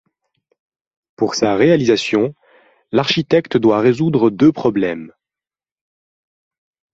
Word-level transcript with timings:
Pour 1.15 1.35
sa 1.35 1.53
réalisation, 1.55 2.33
l'architecte 2.91 3.55
doit 3.57 3.81
résoudre 3.81 4.31
deux 4.31 4.51
problèmes. 4.51 5.13